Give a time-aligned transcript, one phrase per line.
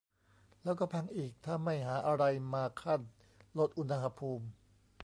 [0.63, 3.01] แล้วก็พังอีก ถ้าไม่หาอะไรมาคั่น
[3.57, 4.45] ลดอุณหภูมิ